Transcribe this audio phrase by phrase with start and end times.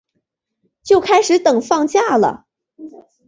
[0.81, 2.47] 就开始等放假啦